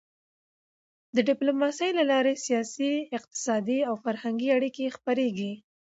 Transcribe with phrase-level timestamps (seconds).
[1.15, 5.53] د ډيپلوماسی له لارې سیاسي، اقتصادي او فرهنګي اړیکې پراخېږي.